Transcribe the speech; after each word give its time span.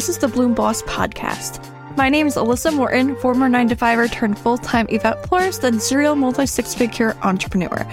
This 0.00 0.08
is 0.08 0.16
the 0.16 0.28
Bloom 0.28 0.54
Boss 0.54 0.80
Podcast. 0.84 1.62
My 1.94 2.08
name 2.08 2.26
is 2.26 2.36
Alyssa 2.36 2.74
Morton, 2.74 3.16
former 3.16 3.50
9 3.50 3.68
to 3.68 3.76
5er 3.76 4.10
turned 4.10 4.38
full 4.38 4.56
time 4.56 4.86
event 4.88 5.18
florist 5.26 5.62
and 5.62 5.82
serial 5.82 6.16
multi 6.16 6.46
six 6.46 6.74
figure 6.74 7.14
entrepreneur. 7.22 7.86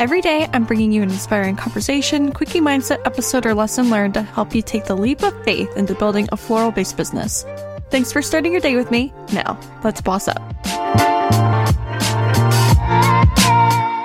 Every 0.00 0.20
day, 0.20 0.48
I'm 0.52 0.64
bringing 0.64 0.90
you 0.90 1.02
an 1.02 1.10
inspiring 1.10 1.54
conversation, 1.54 2.32
quickie 2.32 2.60
mindset 2.60 2.98
episode, 3.06 3.46
or 3.46 3.54
lesson 3.54 3.90
learned 3.90 4.14
to 4.14 4.22
help 4.22 4.56
you 4.56 4.62
take 4.62 4.86
the 4.86 4.96
leap 4.96 5.22
of 5.22 5.40
faith 5.44 5.76
into 5.76 5.94
building 5.94 6.28
a 6.32 6.36
floral 6.36 6.72
based 6.72 6.96
business. 6.96 7.44
Thanks 7.90 8.10
for 8.10 8.22
starting 8.22 8.50
your 8.50 8.60
day 8.60 8.74
with 8.74 8.90
me. 8.90 9.12
Now, 9.32 9.56
let's 9.84 10.00
boss 10.00 10.26
up. 10.26 10.42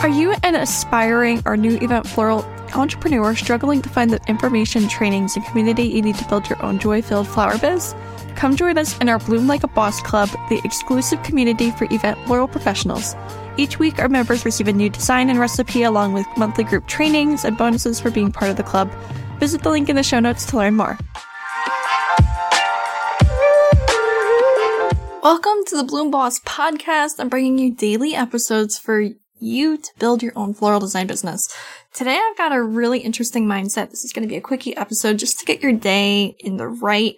Are 0.04 0.10
you 0.10 0.36
an 0.48 0.56
aspiring 0.56 1.44
or 1.46 1.58
new 1.58 1.76
event 1.82 2.08
floral 2.08 2.46
entrepreneur 2.74 3.36
struggling 3.36 3.82
to 3.82 3.90
find 3.90 4.12
the 4.12 4.22
information, 4.30 4.88
trainings, 4.88 5.36
and 5.36 5.46
community 5.46 5.84
you 5.84 6.02
need 6.02 6.16
to 6.16 6.28
build 6.30 6.50
your 6.50 6.64
own 6.64 6.80
joy 6.80 7.02
filled 7.02 7.28
flower 7.28 7.58
biz? 7.58 7.94
Come 8.36 8.56
join 8.56 8.78
us 8.78 8.98
in 9.00 9.10
our 9.10 9.20
Bloom 9.20 9.46
Like 9.46 9.64
a 9.64 9.68
Boss 9.68 10.02
Club, 10.02 10.30
the 10.48 10.62
exclusive 10.64 11.22
community 11.24 11.72
for 11.72 11.86
event 11.92 12.18
floral 12.26 12.48
professionals. 12.48 13.14
Each 13.58 13.78
week, 13.78 14.00
our 14.00 14.08
members 14.08 14.46
receive 14.46 14.70
a 14.70 14.74
new 14.74 14.90
design 14.90 15.30
and 15.30 15.38
recipe 15.38 15.84
along 15.84 16.14
with 16.14 16.26
monthly 16.38 16.64
group 16.64 16.88
trainings 16.88 17.44
and 17.44 17.58
bonuses 17.58 18.00
for 18.00 18.10
being 18.10 18.32
part 18.32 18.50
of 18.50 18.56
the 18.56 18.64
club. 18.64 18.90
Visit 19.40 19.64
the 19.64 19.70
link 19.70 19.90
in 19.90 19.98
the 19.98 20.04
show 20.04 20.22
notes 20.22 20.46
to 20.46 20.58
learn 20.58 20.78
more. 20.78 20.98
Welcome 25.22 25.66
to 25.66 25.76
the 25.76 25.84
Bloom 25.86 26.10
Boss 26.10 26.40
podcast. 26.40 27.20
I'm 27.20 27.28
bringing 27.28 27.58
you 27.58 27.74
daily 27.74 28.16
episodes 28.16 28.78
for 28.78 29.10
you 29.40 29.78
to 29.78 29.92
build 30.00 30.24
your 30.24 30.34
own 30.36 30.54
floral 30.54 30.80
design 30.80 31.08
business. 31.08 31.54
Today 31.94 32.20
I've 32.22 32.38
got 32.38 32.56
a 32.56 32.62
really 32.62 33.00
interesting 33.00 33.46
mindset. 33.46 33.90
This 33.90 34.04
is 34.04 34.14
going 34.14 34.28
to 34.28 34.30
be 34.30 34.38
a 34.38 34.42
quickie 34.42 34.76
episode 34.76 35.20
just 35.20 35.40
to 35.40 35.46
get 35.46 35.62
your 35.62 35.74
day 35.74 36.36
in 36.40 36.58
the 36.58 36.68
right 36.68 37.16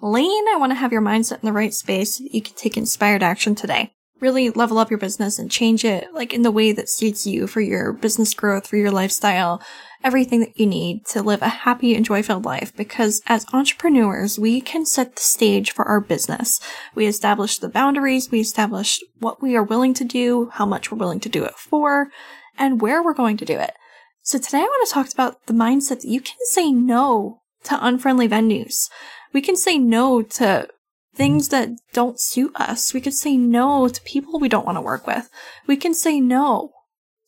lane. 0.00 0.48
I 0.48 0.56
want 0.58 0.70
to 0.70 0.76
have 0.76 0.92
your 0.92 1.02
mindset 1.02 1.42
in 1.42 1.46
the 1.46 1.52
right 1.52 1.74
space 1.74 2.18
so 2.18 2.24
you 2.30 2.42
can 2.42 2.54
take 2.54 2.76
inspired 2.76 3.22
action 3.22 3.54
today. 3.54 3.92
Really 4.22 4.50
level 4.50 4.78
up 4.78 4.88
your 4.88 5.00
business 5.00 5.40
and 5.40 5.50
change 5.50 5.84
it 5.84 6.06
like 6.14 6.32
in 6.32 6.42
the 6.42 6.52
way 6.52 6.70
that 6.70 6.88
suits 6.88 7.26
you 7.26 7.48
for 7.48 7.60
your 7.60 7.92
business 7.92 8.34
growth, 8.34 8.68
for 8.68 8.76
your 8.76 8.92
lifestyle, 8.92 9.60
everything 10.04 10.38
that 10.38 10.56
you 10.56 10.64
need 10.64 11.04
to 11.06 11.22
live 11.22 11.42
a 11.42 11.48
happy 11.48 11.96
and 11.96 12.04
joy-filled 12.04 12.44
life 12.44 12.72
because 12.76 13.20
as 13.26 13.44
entrepreneurs, 13.52 14.38
we 14.38 14.60
can 14.60 14.86
set 14.86 15.16
the 15.16 15.22
stage 15.22 15.72
for 15.72 15.84
our 15.86 16.00
business. 16.00 16.60
We 16.94 17.06
establish 17.06 17.58
the 17.58 17.68
boundaries, 17.68 18.30
we 18.30 18.38
establish 18.38 19.00
what 19.18 19.42
we 19.42 19.56
are 19.56 19.64
willing 19.64 19.92
to 19.94 20.04
do, 20.04 20.50
how 20.52 20.66
much 20.66 20.92
we're 20.92 20.98
willing 20.98 21.18
to 21.18 21.28
do 21.28 21.42
it 21.42 21.56
for, 21.56 22.06
and 22.56 22.80
where 22.80 23.02
we're 23.02 23.14
going 23.14 23.38
to 23.38 23.44
do 23.44 23.58
it. 23.58 23.72
So 24.22 24.38
today 24.38 24.58
I 24.58 24.60
want 24.60 24.88
to 24.88 24.94
talk 24.94 25.12
about 25.12 25.46
the 25.46 25.52
mindset 25.52 26.02
that 26.02 26.04
you 26.04 26.20
can 26.20 26.36
say 26.44 26.70
no 26.70 27.40
to 27.64 27.84
unfriendly 27.84 28.28
venues. 28.28 28.88
We 29.32 29.42
can 29.42 29.56
say 29.56 29.78
no 29.78 30.22
to 30.22 30.68
things 31.14 31.48
that 31.48 31.70
don't 31.92 32.20
suit 32.20 32.52
us. 32.56 32.94
We 32.94 33.00
could 33.00 33.14
say 33.14 33.36
no 33.36 33.88
to 33.88 34.02
people 34.02 34.38
we 34.38 34.48
don't 34.48 34.66
want 34.66 34.76
to 34.76 34.82
work 34.82 35.06
with. 35.06 35.28
We 35.66 35.76
can 35.76 35.94
say 35.94 36.20
no. 36.20 36.72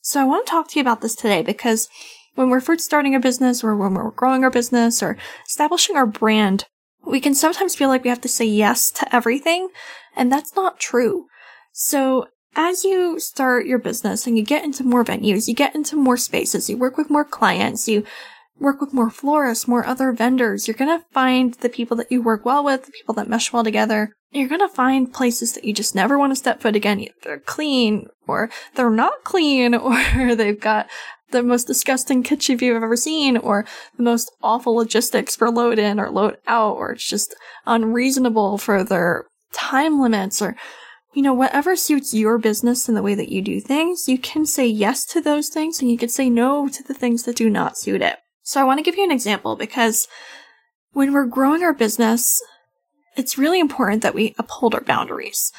So 0.00 0.20
I 0.20 0.24
want 0.24 0.46
to 0.46 0.50
talk 0.50 0.68
to 0.68 0.78
you 0.78 0.82
about 0.82 1.00
this 1.00 1.14
today 1.14 1.42
because 1.42 1.88
when 2.34 2.50
we're 2.50 2.60
first 2.60 2.84
starting 2.84 3.14
a 3.14 3.20
business 3.20 3.62
or 3.62 3.76
when 3.76 3.94
we're 3.94 4.10
growing 4.10 4.44
our 4.44 4.50
business 4.50 5.02
or 5.02 5.16
establishing 5.46 5.96
our 5.96 6.06
brand, 6.06 6.66
we 7.06 7.20
can 7.20 7.34
sometimes 7.34 7.74
feel 7.74 7.88
like 7.88 8.04
we 8.04 8.10
have 8.10 8.20
to 8.22 8.28
say 8.28 8.44
yes 8.44 8.90
to 8.90 9.14
everything, 9.14 9.68
and 10.16 10.32
that's 10.32 10.56
not 10.56 10.80
true. 10.80 11.26
So 11.72 12.28
as 12.56 12.84
you 12.84 13.18
start 13.18 13.66
your 13.66 13.78
business 13.78 14.26
and 14.26 14.38
you 14.38 14.44
get 14.44 14.64
into 14.64 14.84
more 14.84 15.04
venues, 15.04 15.48
you 15.48 15.54
get 15.54 15.74
into 15.74 15.96
more 15.96 16.16
spaces, 16.16 16.70
you 16.70 16.76
work 16.76 16.96
with 16.96 17.10
more 17.10 17.24
clients, 17.24 17.88
you 17.88 18.04
work 18.58 18.80
with 18.80 18.92
more 18.92 19.10
florists, 19.10 19.68
more 19.68 19.84
other 19.84 20.12
vendors. 20.12 20.66
You're 20.66 20.76
going 20.76 20.98
to 20.98 21.04
find 21.12 21.54
the 21.54 21.68
people 21.68 21.96
that 21.96 22.10
you 22.10 22.22
work 22.22 22.44
well 22.44 22.64
with, 22.64 22.86
the 22.86 22.92
people 22.92 23.14
that 23.14 23.28
mesh 23.28 23.52
well 23.52 23.64
together. 23.64 24.12
You're 24.30 24.48
going 24.48 24.60
to 24.60 24.68
find 24.68 25.12
places 25.12 25.52
that 25.52 25.64
you 25.64 25.72
just 25.72 25.94
never 25.94 26.18
want 26.18 26.32
to 26.32 26.36
step 26.36 26.60
foot 26.60 26.76
again. 26.76 27.06
They're 27.22 27.38
clean 27.40 28.06
or 28.26 28.50
they're 28.74 28.90
not 28.90 29.24
clean 29.24 29.74
or 30.16 30.34
they've 30.34 30.60
got 30.60 30.88
the 31.30 31.42
most 31.42 31.66
disgusting 31.66 32.22
kitchen 32.22 32.58
you've 32.60 32.82
ever 32.82 32.96
seen 32.96 33.36
or 33.36 33.66
the 33.96 34.02
most 34.02 34.30
awful 34.42 34.74
logistics 34.74 35.34
for 35.34 35.50
load 35.50 35.78
in 35.78 35.98
or 35.98 36.10
load 36.10 36.36
out 36.46 36.76
or 36.76 36.92
it's 36.92 37.08
just 37.08 37.34
unreasonable 37.66 38.58
for 38.58 38.84
their 38.84 39.24
time 39.52 40.00
limits 40.00 40.40
or 40.40 40.56
you 41.12 41.22
know, 41.22 41.32
whatever 41.32 41.76
suits 41.76 42.12
your 42.12 42.38
business 42.38 42.88
and 42.88 42.96
the 42.96 43.02
way 43.02 43.14
that 43.14 43.28
you 43.28 43.40
do 43.40 43.60
things, 43.60 44.08
you 44.08 44.18
can 44.18 44.44
say 44.44 44.66
yes 44.66 45.04
to 45.06 45.20
those 45.20 45.48
things 45.48 45.80
and 45.80 45.88
you 45.88 45.96
can 45.96 46.08
say 46.08 46.28
no 46.28 46.68
to 46.68 46.82
the 46.82 46.94
things 46.94 47.22
that 47.22 47.36
do 47.36 47.48
not 47.48 47.78
suit 47.78 48.02
it. 48.02 48.16
So 48.44 48.60
I 48.60 48.64
want 48.64 48.78
to 48.78 48.84
give 48.84 48.96
you 48.96 49.04
an 49.04 49.10
example 49.10 49.56
because 49.56 50.06
when 50.92 51.12
we're 51.12 51.24
growing 51.24 51.62
our 51.62 51.72
business, 51.72 52.40
it's 53.16 53.38
really 53.38 53.58
important 53.58 54.02
that 54.02 54.14
we 54.14 54.34
uphold 54.38 54.74
our 54.74 54.82
boundaries. 54.82 55.50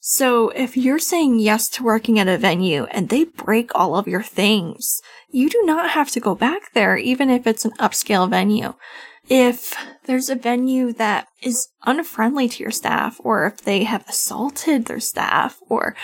So 0.00 0.48
if 0.50 0.74
you're 0.74 0.98
saying 0.98 1.40
yes 1.40 1.68
to 1.70 1.82
working 1.82 2.18
at 2.18 2.28
a 2.28 2.38
venue 2.38 2.84
and 2.84 3.10
they 3.10 3.24
break 3.24 3.70
all 3.74 3.94
of 3.94 4.08
your 4.08 4.22
things, 4.22 5.02
you 5.30 5.50
do 5.50 5.62
not 5.64 5.90
have 5.90 6.10
to 6.12 6.20
go 6.20 6.34
back 6.34 6.72
there, 6.72 6.96
even 6.96 7.28
if 7.28 7.46
it's 7.46 7.66
an 7.66 7.72
upscale 7.72 8.28
venue. 8.28 8.72
If 9.28 9.76
there's 10.06 10.30
a 10.30 10.34
venue 10.34 10.94
that 10.94 11.28
is 11.42 11.68
unfriendly 11.84 12.48
to 12.48 12.62
your 12.62 12.72
staff, 12.72 13.20
or 13.22 13.46
if 13.46 13.60
they 13.60 13.84
have 13.84 14.08
assaulted 14.08 14.86
their 14.86 14.98
staff, 14.98 15.58
or 15.68 15.94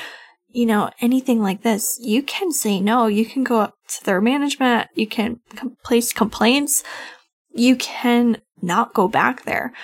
you 0.56 0.64
know, 0.64 0.88
anything 1.02 1.42
like 1.42 1.62
this, 1.62 1.98
you 2.00 2.22
can 2.22 2.50
say 2.50 2.80
no. 2.80 3.08
You 3.08 3.26
can 3.26 3.44
go 3.44 3.60
up 3.60 3.74
to 3.88 4.04
their 4.04 4.22
management. 4.22 4.88
You 4.94 5.06
can 5.06 5.40
com- 5.54 5.76
place 5.84 6.14
complaints. 6.14 6.82
You 7.52 7.76
can 7.76 8.40
not 8.62 8.94
go 8.94 9.06
back 9.06 9.44
there. 9.44 9.74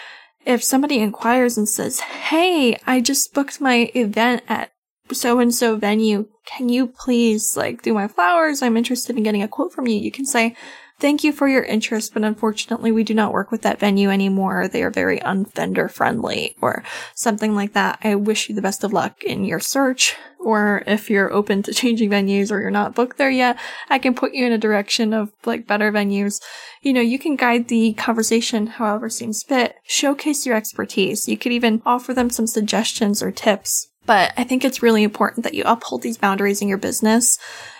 If 0.47 0.65
somebody 0.65 1.01
inquires 1.01 1.59
and 1.59 1.69
says, 1.69 2.01
Hey, 2.01 2.79
I 2.87 3.03
just 3.03 3.35
booked 3.35 3.61
my 3.61 3.91
event 3.95 4.45
at 4.49 4.73
so 5.13 5.41
and 5.41 5.55
so 5.55 5.77
venue. 5.77 6.27
Can 6.47 6.71
you 6.71 6.87
please 6.87 7.55
like 7.55 7.83
do 7.83 7.93
my 7.93 8.09
flowers? 8.09 8.63
I'm 8.63 8.79
interested 8.79 9.15
in 9.19 9.25
getting 9.25 9.43
a 9.43 9.49
quote 9.49 9.75
from 9.75 9.87
you. 9.87 10.01
You 10.01 10.11
can 10.11 10.25
say, 10.25 10.57
Thank 11.03 11.25
you 11.25 11.33
for 11.33 11.49
your 11.49 11.65
interest, 11.65 12.15
but 12.15 12.23
unfortunately 12.23 12.93
we 12.93 13.03
do 13.03 13.13
not 13.13 13.33
work 13.33 13.51
with 13.51 13.63
that 13.63 13.81
venue 13.81 14.09
anymore. 14.09 14.69
They 14.69 14.85
are 14.85 14.91
very 14.91 15.19
unfender 15.19 15.91
friendly 15.91 16.55
or 16.61 16.85
something 17.17 17.57
like 17.57 17.73
that. 17.73 17.99
I 18.05 18.15
wish 18.15 18.49
you 18.49 18.55
the 18.55 18.63
best 18.63 18.85
of 18.85 18.93
luck 18.93 19.25
in 19.25 19.45
your 19.45 19.59
search. 19.59 20.15
Or 20.39 20.85
if 20.87 21.11
you're 21.11 21.33
open 21.33 21.65
to 21.65 21.75
changing 21.75 22.09
venues 22.09 22.53
or 22.53 22.61
you're 22.61 22.71
not 22.71 22.95
booked 22.95 23.19
there 23.19 23.33
yet, 23.33 23.59
I 23.91 23.99
can 23.99 24.15
put 24.15 24.33
you 24.33 24.47
in 24.47 24.53
a 24.53 24.59
direction 24.59 25.13
of 25.13 25.33
like 25.45 25.67
better 25.67 25.91
venues. 25.91 26.41
You 26.83 26.93
know, 26.93 27.01
you 27.01 27.19
can 27.19 27.35
guide 27.35 27.67
the 27.67 27.95
conversation 27.95 28.69
however 28.69 29.11
seems 29.11 29.43
fit. 29.43 29.75
Showcase 29.83 30.47
your 30.47 30.55
expertise. 30.55 31.27
You 31.27 31.37
could 31.37 31.51
even 31.51 31.83
offer 31.85 32.15
them 32.15 32.31
some 32.31 32.47
suggestions 32.47 33.25
or 33.25 33.33
tips. 33.33 33.89
But 34.07 34.35
I 34.37 34.45
think 34.45 34.65
it's 34.65 34.85
really 34.85 35.03
important 35.03 35.43
that 35.43 35.55
you 35.55 35.65
uphold 35.67 36.03
these 36.03 36.17
boundaries 36.17 36.63
in 36.63 36.69
your 36.69 36.79
business 36.79 37.39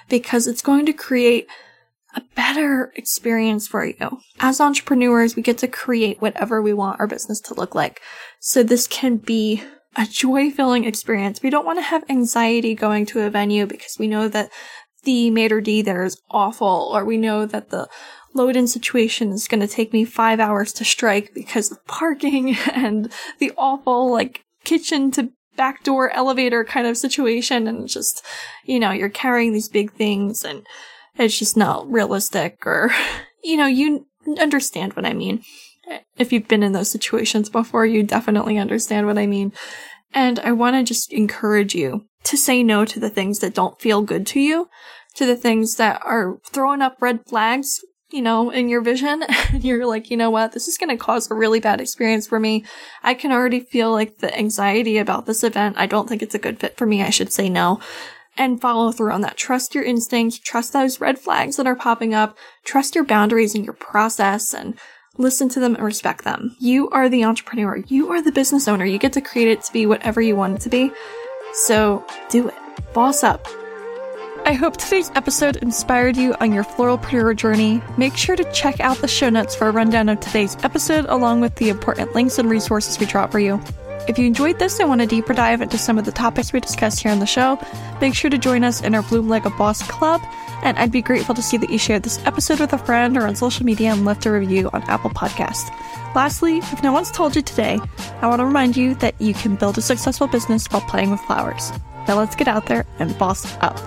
because 0.09 0.49
it's 0.49 0.61
going 0.61 0.87
to 0.87 0.93
create 0.93 1.47
a 2.15 2.23
better 2.35 2.93
experience 2.97 3.67
for 3.67 3.85
you. 3.85 4.21
As 4.41 4.61
entrepreneurs, 4.61 5.37
we 5.37 5.43
get 5.43 5.59
to 5.59 5.69
create 5.69 6.21
whatever 6.21 6.61
we 6.61 6.73
want 6.73 7.01
our 7.01 7.07
business 7.07 7.41
to 7.43 7.55
look 7.55 7.75
like. 7.75 8.01
So 8.41 8.63
this 8.63 8.87
can 8.87 9.17
be 9.17 9.63
a 9.97 10.07
joy 10.07 10.51
filling 10.51 10.85
experience. 10.85 11.43
We 11.43 11.51
don't 11.51 11.67
want 11.67 11.79
to 11.79 11.83
have 11.83 12.05
anxiety 12.09 12.75
going 12.75 13.07
to 13.07 13.21
a 13.21 13.31
venue 13.31 13.67
because 13.67 13.99
we 13.99 14.09
know 14.09 14.29
that 14.29 14.51
the 15.05 15.31
maitre 15.31 15.63
d 15.63 15.83
there 15.83 16.05
is 16.05 16.21
awful, 16.31 16.91
or 16.95 17.05
we 17.05 17.17
know 17.17 17.45
that 17.47 17.71
the 17.71 17.89
load 18.35 18.57
in 18.57 18.67
situation 18.67 19.33
is 19.33 19.49
going 19.49 19.61
to 19.61 19.67
take 19.67 19.93
me 19.93 20.05
five 20.05 20.41
hours 20.41 20.73
to 20.75 20.85
strike 20.85 21.33
because 21.35 21.71
of 21.71 21.85
parking 21.87 22.57
and 22.73 23.13
the 23.39 23.53
awful, 23.59 24.11
like, 24.11 24.45
kitchen 24.65 25.11
to 25.11 25.31
backdoor 25.57 26.11
elevator 26.11 26.65
kind 26.65 26.87
of 26.87 26.97
situation. 26.97 27.67
And 27.67 27.89
just, 27.89 28.25
you 28.65 28.79
know, 28.81 28.91
you're 28.91 29.09
carrying 29.09 29.53
these 29.53 29.69
big 29.69 29.93
things 29.93 30.45
and 30.45 30.65
it's 31.17 31.39
just 31.39 31.57
not 31.57 31.91
realistic 31.91 32.67
or, 32.67 32.91
you 33.45 33.57
know, 33.57 33.67
you 33.67 34.07
understand 34.39 34.95
what 34.95 35.07
I 35.07 35.13
mean. 35.13 35.43
If 36.17 36.33
you've 36.33 36.49
been 36.49 36.63
in 36.63 36.73
those 36.73 36.91
situations 36.91 37.51
before, 37.51 37.85
you 37.85 38.03
definitely 38.03 38.57
understand 38.59 39.07
what 39.07 39.19
I 39.19 39.27
mean. 39.27 39.53
And 40.15 40.39
I 40.41 40.53
want 40.53 40.77
to 40.77 40.83
just 40.83 41.13
encourage 41.13 41.75
you 41.75 42.07
to 42.25 42.37
say 42.37 42.63
no 42.63 42.85
to 42.85 43.01
the 43.01 43.11
things 43.11 43.41
that 43.41 43.55
don't 43.55 43.81
feel 43.81 44.03
good 44.03 44.27
to 44.29 44.41
you, 44.41 44.69
to 45.15 45.27
the 45.27 45.37
things 45.37 45.77
that 45.77 46.01
are 46.05 46.39
throwing 46.45 46.83
up 46.83 46.99
red 47.01 47.27
flags, 47.27 47.81
you 48.11 48.23
know, 48.23 48.51
in 48.51 48.69
your 48.69 48.81
vision. 48.81 49.25
And 49.53 49.65
you're 49.65 49.87
like, 49.87 50.11
you 50.11 50.17
know 50.17 50.31
what? 50.31 50.53
This 50.53 50.69
is 50.69 50.79
going 50.79 50.91
to 50.91 50.97
cause 50.97 51.31
a 51.31 51.35
really 51.35 51.61
bad 51.61 51.81
experience 51.81 52.27
for 52.27 52.39
me. 52.39 52.65
I 53.03 53.15
can 53.15 53.33
already 53.33 53.61
feel 53.61 53.91
like 53.91 54.19
the 54.19 54.37
anxiety 54.39 54.99
about 54.99 55.27
this 55.27 55.43
event. 55.43 55.77
I 55.79 55.87
don't 55.87 56.09
think 56.09 56.23
it's 56.23 56.35
a 56.35 56.39
good 56.39 56.59
fit 56.61 56.77
for 56.77 56.87
me. 56.87 57.03
I 57.03 57.11
should 57.11 57.33
say 57.33 57.49
no 57.51 57.81
and 58.37 58.61
follow 58.61 58.93
through 58.93 59.13
on 59.13 59.21
that. 59.23 59.37
Trust 59.37 59.75
your 59.75 59.85
instincts, 59.85 60.39
trust 60.39 60.73
those 60.73 61.01
red 61.01 61.19
flags 61.19 61.57
that 61.57 61.67
are 61.67 61.77
popping 61.77 62.15
up, 62.15 62.37
trust 62.65 62.95
your 62.95 63.05
boundaries 63.05 63.55
and 63.55 63.65
your 63.65 63.75
process 63.75 64.55
and 64.55 64.79
listen 65.19 65.49
to 65.51 65.61
them 65.61 65.75
and 65.75 65.85
respect 65.85 66.25
them. 66.25 66.57
You 66.59 66.89
are 66.91 67.09
the 67.09 67.25
entrepreneur. 67.25 67.77
You 67.89 68.11
are 68.13 68.23
the 68.23 68.33
business 68.33 68.69
owner. 68.69 68.85
You 68.85 68.99
get 68.99 69.13
to 69.15 69.21
create 69.21 69.49
it 69.49 69.63
to 69.65 69.73
be 69.73 69.87
whatever 69.87 70.21
you 70.21 70.37
want 70.37 70.57
it 70.57 70.61
to 70.63 70.71
be. 70.71 70.91
So 71.53 72.05
do 72.29 72.49
it. 72.49 72.55
Boss 72.95 73.23
up. 73.23 73.47
I 74.45 74.55
hope 74.55 74.77
today's 74.77 75.13
episode 75.15 75.57
inspired 75.59 76.17
you 76.17 76.35
on 76.41 76.53
your 76.53 76.65
floralpreneur 76.65 77.37
journey. 77.37 77.81
Make 77.97 78.17
sure 78.17 78.35
to 78.35 78.51
check 78.53 78.81
out 78.81 78.97
the 78.97 79.07
show 79.07 79.31
notes 79.31 79.55
for 79.55 79.69
a 79.69 79.71
rundown 79.71 80.09
of 80.09 80.19
today's 80.19 80.57
episode, 80.65 81.05
along 81.07 81.43
with 81.43 81.55
the 81.57 81.69
important 81.69 82.13
links 82.15 82.39
and 82.39 82.51
resources 82.51 82.99
we 82.99 83.07
drop 83.07 83.31
for 83.31 83.39
you. 83.39 83.63
If 84.09 84.19
you 84.19 84.27
enjoyed 84.27 84.59
this 84.59 84.81
and 84.81 84.89
want 84.89 85.01
a 85.01 85.07
deeper 85.07 85.33
dive 85.33 85.63
into 85.63 85.79
some 85.79 85.97
of 85.97 86.05
the 86.05 86.13
topics 86.13 86.53
we 86.53 86.61
discussed 86.61 87.01
here 87.01 87.13
on 87.13 87.21
the 87.21 87.27
show, 87.27 87.59
make 88.01 88.15
sure 88.15 88.31
to 88.31 88.39
join 88.39 88.65
us 88.65 88.83
in 88.83 88.95
our 88.95 89.03
Bloom 89.03 89.29
Like 89.29 89.45
a 89.45 89.51
Boss 89.51 89.83
Club. 89.83 90.21
And 90.65 90.79
I'd 90.79 90.93
be 90.93 91.03
grateful 91.03 91.35
to 91.35 91.43
see 91.43 91.57
that 91.57 91.71
you 91.71 91.79
shared 91.79 92.03
this 92.03 92.25
episode 92.25 92.61
with 92.61 92.73
a 92.73 92.79
friend 92.79 93.17
or 93.17 93.27
on 93.27 93.37
social 93.37 93.65
media 93.65 93.93
and 93.93 94.05
left 94.05 94.27
a 94.27 94.33
review 94.33 94.71
on 94.73 94.83
Apple 94.85 95.11
Podcast. 95.11 95.71
Lastly, 96.15 96.59
if 96.59 96.83
no 96.83 96.93
one's 96.93 97.11
told 97.11 97.35
you 97.37 97.43
today, 97.43 97.81
I 98.21 98.27
want 98.27 98.41
to 98.41 98.45
remind 98.45 98.77
you 98.77 98.95
that 98.97 99.15
you 99.21 99.35
can 99.35 99.57
build 99.57 99.79
a 99.79 99.83
successful 99.83 100.27
business 100.27 100.67
while 100.67 100.83
playing 100.83 101.11
with 101.11 101.21
flowers. 101.21 101.73
Now 102.07 102.19
let's 102.19 102.37
get 102.37 102.49
out 102.49 102.67
there 102.67 102.85
and 102.99 103.17
boss 103.19 103.57
up. 103.61 103.79